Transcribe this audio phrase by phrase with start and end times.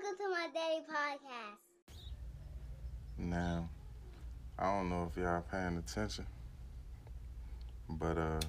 [0.00, 1.58] Welcome to my daddy podcast.
[3.18, 3.68] Now,
[4.58, 6.24] I don't know if y'all paying attention,
[7.88, 8.40] but uh,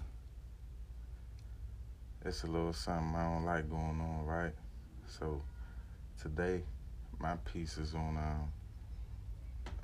[2.23, 4.53] it's a little something I don't like going on, right?
[5.07, 5.41] So
[6.21, 6.63] today,
[7.19, 8.53] my piece is on um,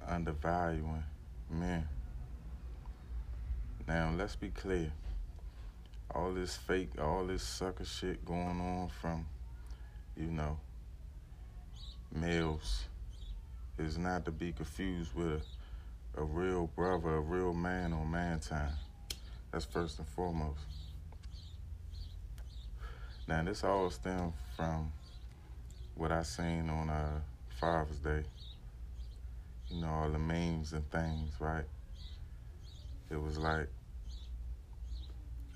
[0.07, 1.04] undervaluing
[1.49, 1.86] men.
[3.88, 4.91] Now, let's be clear.
[6.15, 9.25] All this fake, all this sucker shit going on from,
[10.15, 10.59] you know,
[12.13, 12.85] males
[13.77, 15.41] is not to be confused with
[16.15, 18.73] a, a real brother, a real man on man time.
[19.52, 20.59] That's first and foremost.
[23.27, 24.91] Now, this all stems from
[25.95, 27.20] what I seen on uh,
[27.59, 28.23] Father's Day.
[29.70, 31.65] You know, all the memes and things, right?
[33.12, 33.67] It was like,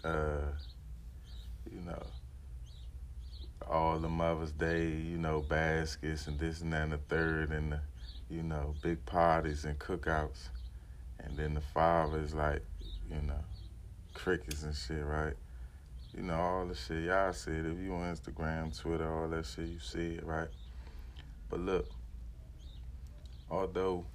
[0.03, 0.51] uh,
[1.71, 2.03] you know,
[3.71, 7.71] all the Mother's Day, you know, baskets and this and that and the third and
[7.71, 7.79] the,
[8.29, 10.49] you know, big parties and cookouts.
[11.19, 12.61] And then the father is like,
[13.09, 13.39] you know,
[14.13, 15.33] crickets and shit, right?
[16.13, 17.65] You know, all the shit y'all see it.
[17.65, 20.49] If you on Instagram, Twitter, all that shit, you see it, right?
[21.49, 21.87] But look,
[23.49, 24.05] although,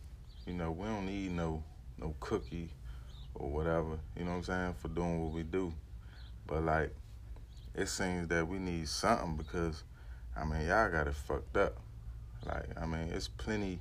[0.47, 1.63] you know, we don't need no
[1.99, 2.69] no cookie
[3.35, 5.73] or whatever, you know what I'm saying, for doing what we do.
[6.47, 6.95] But like
[7.77, 9.85] it seems that we need something because
[10.37, 11.77] I mean y'all got it fucked up.
[12.45, 13.81] Like, I mean, it's plenty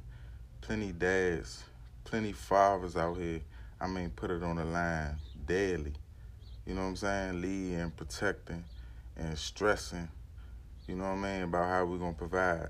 [0.61, 1.63] plenty dads,
[2.03, 3.41] plenty fathers out here,
[3.79, 5.15] I mean, put it on the line
[5.45, 5.93] daily
[6.65, 8.63] you know what I'm saying, leading, protecting,
[9.15, 10.07] and stressing,
[10.87, 12.69] you know what I mean, about how we're gonna provide.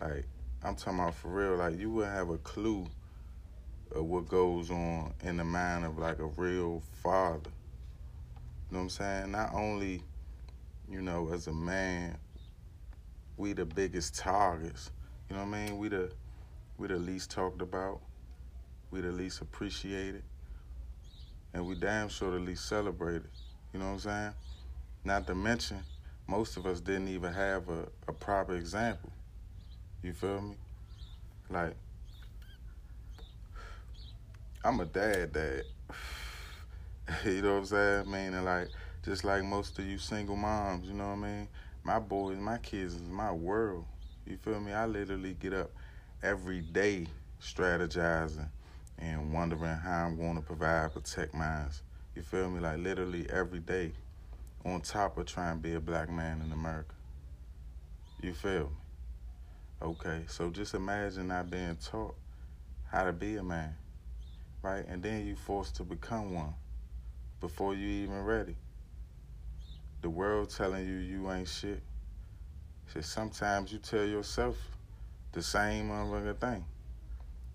[0.00, 0.24] Like,
[0.62, 2.86] I'm talking about for real, like you wouldn't have a clue
[3.90, 7.50] of what goes on in the mind of like a real father.
[8.70, 9.32] You know what I'm saying?
[9.32, 10.04] Not only,
[10.90, 12.16] you know, as a man,
[13.36, 14.90] we the biggest targets.
[15.28, 15.78] You know what I mean?
[15.78, 16.10] We the
[16.76, 18.00] we the least talked about.
[18.90, 20.22] We the least appreciated
[21.52, 23.28] and we damn sure at least celebrated.
[23.72, 24.32] You know what I'm saying?
[25.04, 25.82] Not to mention,
[26.26, 29.10] most of us didn't even have a, a proper example.
[30.02, 30.54] You feel me?
[31.50, 31.74] Like,
[34.64, 35.62] I'm a dad dad.
[37.24, 38.10] you know what I'm saying?
[38.10, 38.68] Meaning like,
[39.04, 41.48] just like most of you single moms, you know what I mean?
[41.84, 43.84] My boys, my kids is my world.
[44.26, 44.72] You feel me?
[44.72, 45.70] I literally get up
[46.22, 47.06] every day
[47.40, 48.48] strategizing
[48.98, 51.82] and wondering how I'm going to provide, protect mines.
[52.14, 52.60] You feel me?
[52.60, 53.92] Like literally every day,
[54.64, 56.94] on top of trying to be a black man in America.
[58.20, 58.76] You feel me?
[59.80, 62.16] Okay, so just imagine not being taught
[62.90, 63.76] how to be a man,
[64.60, 64.84] right?
[64.88, 66.54] And then you forced to become one
[67.40, 68.56] before you even ready.
[70.00, 71.82] The world telling you you ain't shit.
[72.92, 74.56] So sometimes you tell yourself
[75.32, 76.64] the same other thing.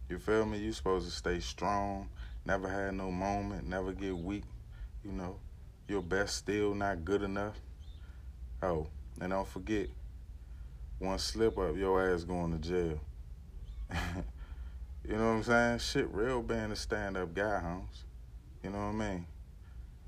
[0.10, 0.60] You feel me?
[0.60, 2.10] You supposed to stay strong,
[2.46, 4.44] never had no moment, never get weak.
[5.04, 5.38] You know,
[5.88, 7.56] your best still not good enough.
[8.62, 8.88] Oh,
[9.20, 9.88] and don't forget,
[11.00, 13.00] one slip up, your ass going to jail.
[15.08, 15.80] you know what I'm saying?
[15.80, 18.04] Shit, real being a stand up guy, Holmes.
[18.64, 19.26] You know what I mean?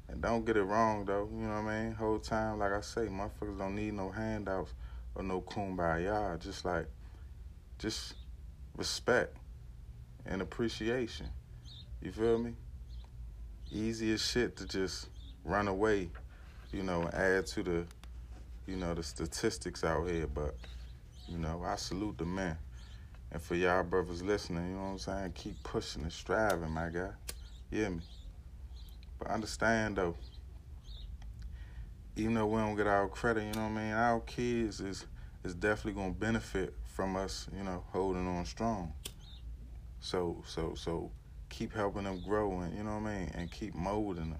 [0.08, 1.94] And don't get it wrong though, you know what I mean?
[1.94, 4.74] Whole time, like I say, motherfuckers don't need no handouts
[5.16, 6.40] or no kumbaya.
[6.40, 6.88] Just like,
[7.80, 8.14] just
[8.78, 9.36] respect
[10.26, 11.28] and appreciation.
[12.02, 12.54] You feel me?
[13.72, 15.08] Easy as shit to just
[15.44, 16.10] run away,
[16.72, 17.86] you know, add to the,
[18.68, 20.28] you know, the statistics out here.
[20.28, 20.56] But,
[21.28, 22.58] you know, I salute the men.
[23.32, 25.32] And for y'all brothers listening, you know what I'm saying?
[25.34, 27.10] Keep pushing and striving, my guy.
[27.72, 28.02] You hear me?
[29.20, 30.16] But understand though,
[32.16, 33.94] even though we don't get our credit, you know what I mean?
[33.94, 35.06] Our kids is
[35.44, 38.94] is definitely gonna benefit from us, you know, holding on strong.
[40.00, 41.12] So so so
[41.50, 44.40] keep helping them grow and you know what I mean, and keep molding them.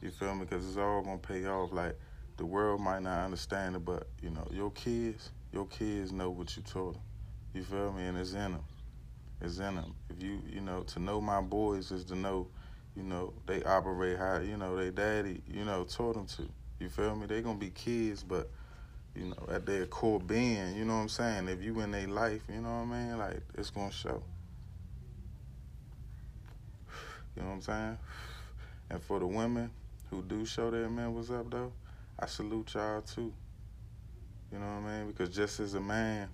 [0.00, 0.44] You feel me?
[0.44, 1.72] Because it's all gonna pay off.
[1.72, 1.98] Like
[2.36, 6.56] the world might not understand it, but you know your kids, your kids know what
[6.56, 7.02] you taught them.
[7.54, 8.06] You feel me?
[8.06, 8.64] And it's in them.
[9.40, 9.94] It's in them.
[10.10, 12.48] If you you know to know my boys is to know,
[12.96, 16.48] you know they operate how you know they daddy you know taught them to.
[16.78, 17.26] You feel me?
[17.26, 18.50] They gonna be kids, but
[19.14, 21.48] you know at their core being, you know what I'm saying.
[21.48, 23.18] If you in their life, you know what I mean.
[23.18, 24.22] Like it's gonna show.
[27.36, 27.98] You know what I'm saying?
[28.90, 29.70] And for the women
[30.10, 31.72] who do show their men what's up though,
[32.18, 33.32] I salute y'all too.
[34.52, 35.06] You know what I mean?
[35.06, 36.28] Because just as a man,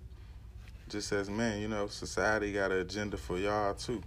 [0.89, 4.03] just as men, you know, society got an agenda for y'all too.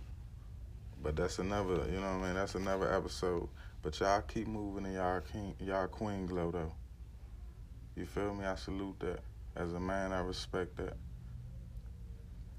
[1.01, 2.36] But that's another, you know what I mean?
[2.36, 3.50] That's another episode.
[3.81, 6.71] But y'all keep moving in y'all king, y'all queen glow though.
[7.95, 8.45] You feel me?
[8.45, 9.19] I salute that.
[9.56, 10.95] As a man, I respect that.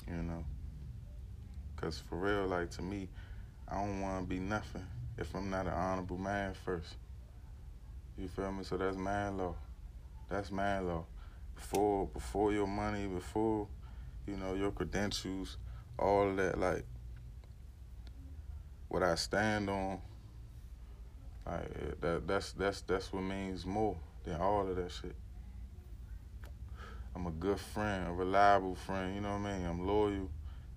[0.08, 0.44] You know,
[1.76, 3.08] cause for real, like to me,
[3.68, 4.84] I don't want to be nothing
[5.16, 6.96] if I'm not an honorable man first.
[8.18, 8.64] You feel me?
[8.64, 9.54] So that's man law.
[10.28, 11.04] That's man law.
[11.54, 13.68] Before before your money, before
[14.26, 15.56] you know your credentials,
[15.98, 16.58] all that.
[16.58, 16.84] Like
[18.92, 19.98] what I stand on.
[21.46, 22.28] Like that.
[22.28, 25.16] That's that's that's what means more than all of that shit.
[27.16, 29.14] I'm a good friend, a reliable friend.
[29.14, 29.66] You know what I mean?
[29.66, 30.30] I'm loyal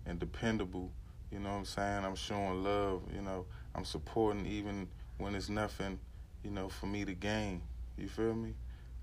[0.05, 0.91] and dependable.
[1.31, 2.05] You know what I'm saying?
[2.05, 3.01] I'm showing love.
[3.13, 3.45] You know,
[3.75, 5.99] I'm supporting even when it's nothing.
[6.43, 7.61] You know, for me to gain.
[7.97, 8.53] You feel me?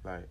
[0.05, 0.26] Like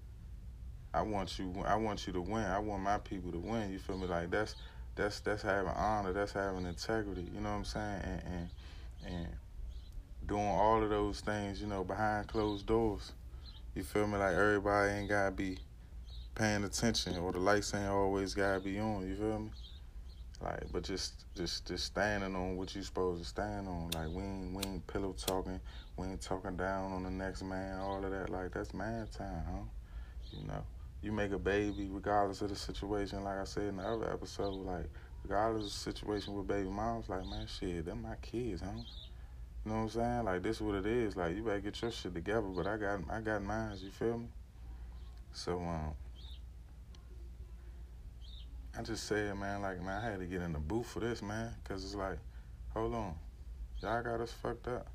[0.93, 1.53] I want you.
[1.65, 2.43] I want you to win.
[2.43, 3.71] I want my people to win.
[3.71, 4.07] You feel me?
[4.07, 4.55] Like that's
[4.95, 6.13] that's that's having honor.
[6.13, 7.29] That's having integrity.
[7.33, 8.01] You know what I'm saying?
[8.03, 8.49] And and
[9.05, 9.27] and
[10.25, 11.61] doing all of those things.
[11.61, 13.11] You know, behind closed doors.
[13.75, 14.17] You feel me?
[14.17, 15.57] Like everybody ain't gotta be
[16.35, 19.07] paying attention, or the lights ain't always gotta be on.
[19.07, 19.49] You feel me?
[20.41, 23.91] Like, but just just just standing on what you supposed to stand on.
[23.91, 25.59] Like we ain't we ain't pillow talking.
[25.97, 27.79] We ain't talking down on the next man.
[27.79, 28.29] All of that.
[28.29, 29.63] Like that's man time, huh?
[30.31, 30.63] You know
[31.01, 33.23] you make a baby regardless of the situation.
[33.23, 34.85] Like I said in the other episode, like
[35.23, 38.67] regardless of situation with baby moms, like man, shit, they're my kids, huh?
[39.65, 40.23] You know what I'm saying?
[40.25, 41.15] Like this is what it is.
[41.15, 43.77] Like you better get your shit together, but I got I got mine.
[43.81, 44.27] You feel me?
[45.33, 45.93] So um,
[48.77, 51.21] I just said, man, like man, I had to get in the booth for this,
[51.21, 52.17] man, cause it's like,
[52.73, 53.15] hold on,
[53.83, 54.87] y'all got us fucked up.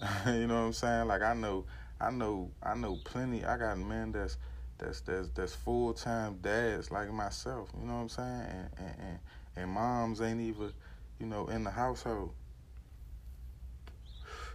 [0.26, 1.08] you know what I'm saying?
[1.08, 1.64] Like I know,
[2.00, 3.44] I know, I know plenty.
[3.44, 4.36] I got men that's
[4.82, 7.70] that's that's that's full time dads like myself.
[7.78, 8.46] You know what I'm saying?
[8.48, 9.18] And, and and
[9.56, 10.72] and moms ain't even,
[11.18, 12.32] you know, in the household.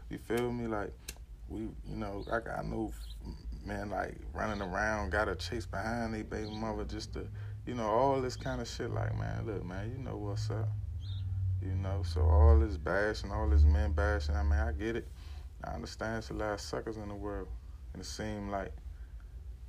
[0.09, 0.67] You feel me?
[0.67, 0.91] Like
[1.47, 2.91] we, you know, I got no
[3.65, 7.27] man like running around, got to chase behind they baby mother just to,
[7.65, 8.91] you know, all this kind of shit.
[8.91, 10.69] Like man, look, man, you know what's up.
[11.61, 14.35] You know, so all this bashing, all this men bashing.
[14.35, 15.07] I mean, I get it.
[15.63, 17.47] I understand it's a lot of suckers in the world,
[17.93, 18.71] and it seemed like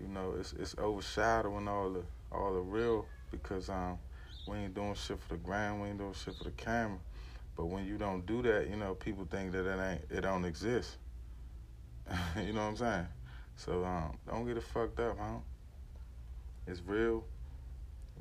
[0.00, 3.98] you know, it's it's overshadowing all the all the real because um
[4.46, 6.98] we ain't doing shit for the gram, we ain't doing shit for the camera.
[7.56, 10.44] But when you don't do that, you know, people think that it ain't it don't
[10.44, 10.96] exist.
[12.36, 13.06] you know what I'm saying?
[13.56, 15.38] So um don't get it fucked up, huh?
[16.66, 17.24] It's real,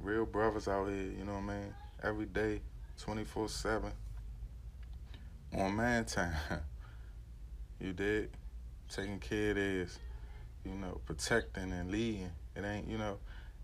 [0.01, 1.73] real brothers out here, you know what I mean?
[2.01, 2.61] Every day,
[2.99, 3.91] twenty four seven
[5.55, 6.33] on man time.
[7.79, 8.29] you did?
[8.89, 9.99] Taking care of this
[10.67, 12.31] you know, protecting and leading.
[12.55, 13.17] It ain't, you know,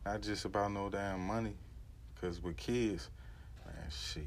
[0.05, 1.53] not just about no damn money.
[2.21, 3.09] Cause with kids,
[3.65, 4.23] man, shit,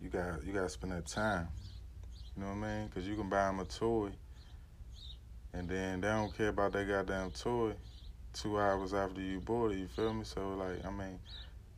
[0.00, 1.48] you got you got to spend that time.
[2.34, 2.88] You know what I mean?
[2.88, 4.10] Cause you can buy them a toy,
[5.52, 7.72] and then they don't care about that goddamn toy
[8.32, 9.78] two hours after you bought it.
[9.78, 10.24] You feel me?
[10.24, 11.18] So like, I mean,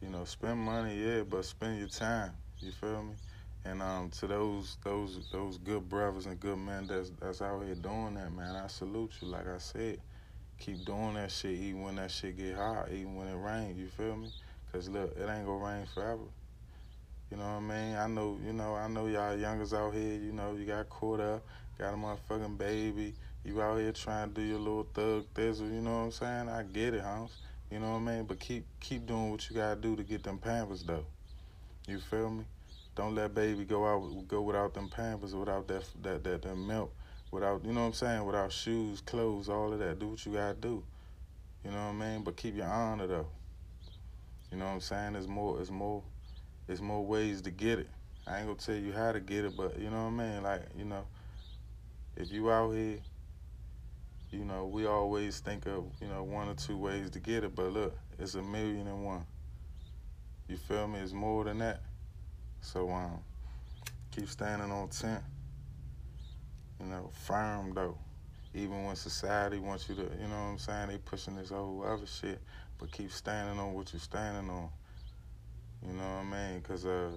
[0.01, 2.33] you know, spend money, yeah, but spend your time.
[2.61, 3.15] You feel me?
[3.69, 7.75] And um, to those those those good brothers and good men that's that's out here
[7.75, 9.29] doing that, man, I salute you.
[9.29, 9.99] Like I said,
[10.59, 13.79] keep doing that shit even when that shit get hot, even when it rains.
[13.79, 14.33] You feel me?
[14.73, 16.23] Cause look, it ain't gonna rain forever.
[17.31, 17.97] You know what I mean?
[17.97, 20.15] I know, you know, I know y'all youngers out here.
[20.15, 21.45] You know, you got caught up,
[21.79, 23.13] got a motherfucking baby.
[23.45, 25.71] You out here trying to do your little thug thizzle.
[25.71, 26.49] You know what I'm saying?
[26.49, 27.37] I get it, Homs.
[27.71, 28.25] You know what I mean?
[28.25, 31.05] But keep keep doing what you gotta do to get them pampers though.
[31.87, 32.45] You feel me?
[32.99, 36.93] Don't let baby go out go without them pampers, without that that that, milk,
[37.31, 40.01] without you know what I'm saying, without shoes, clothes, all of that.
[40.01, 40.83] Do what you gotta do.
[41.65, 42.25] You know what I mean?
[42.25, 43.29] But keep your honor though.
[44.51, 45.13] You know what I'm saying?
[45.13, 46.03] There's more there's more
[46.67, 47.89] there's more ways to get it.
[48.27, 50.43] I ain't gonna tell you how to get it, but you know what I mean?
[50.43, 51.07] Like, you know,
[52.17, 52.99] if you out here,
[54.33, 57.55] you know, we always think of, you know, one or two ways to get it,
[57.55, 59.25] but look, it's a million and one.
[60.49, 60.99] You feel me?
[60.99, 61.83] It's more than that.
[62.61, 63.21] So um,
[64.11, 65.23] keep standing on ten.
[66.81, 67.99] You know, firm though.
[68.55, 71.85] Even when society wants you to, you know what I'm saying, they pushing this whole
[71.87, 72.41] other shit,
[72.79, 74.71] but keep standing on what you're standing on.
[75.87, 76.61] You know what I mean?
[76.63, 77.11] Cause uh,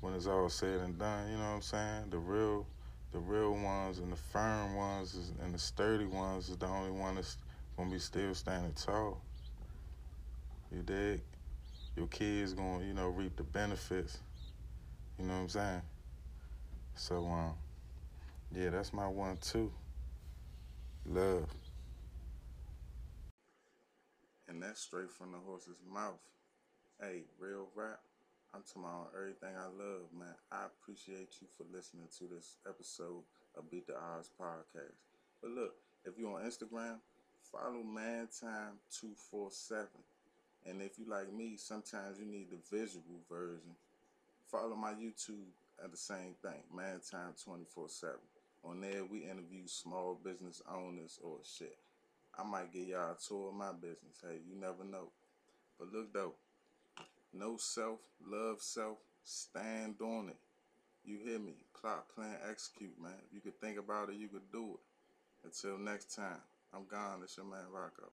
[0.00, 2.66] when it's all said and done, you know what I'm saying, the real,
[3.12, 6.90] the real ones and the firm ones is, and the sturdy ones is the only
[6.90, 7.36] one that's
[7.76, 9.20] gonna be still standing tall.
[10.72, 11.20] You dig?
[11.96, 14.20] Your kids gonna, you know, reap the benefits
[15.20, 15.82] you know what I'm saying?
[16.94, 17.52] So um,
[18.54, 19.70] yeah, that's my one too.
[21.04, 21.44] Love.
[24.48, 26.20] And that's straight from the horse's mouth.
[27.00, 28.00] Hey, real rap.
[28.54, 30.34] I'm talking about everything I love, man.
[30.50, 33.22] I appreciate you for listening to this episode
[33.56, 34.96] of Beat the Odds podcast.
[35.40, 35.74] But look,
[36.04, 36.98] if you're on Instagram,
[37.52, 39.86] follow Mantime247.
[40.66, 43.76] And if you like me, sometimes you need the visual version.
[44.50, 45.46] Follow my YouTube
[45.82, 48.14] at the same thing, Man Time 24 7.
[48.64, 51.76] On there, we interview small business owners or shit.
[52.36, 54.22] I might give y'all a tour of my business.
[54.22, 55.10] Hey, you never know.
[55.78, 56.34] But look though,
[57.32, 60.38] no self, love self, stand on it.
[61.04, 61.54] You hear me?
[61.80, 63.12] Plot, plan, execute, man.
[63.32, 65.46] You could think about it, you could do it.
[65.46, 66.40] Until next time,
[66.74, 67.20] I'm gone.
[67.22, 68.08] It's your man Rocco.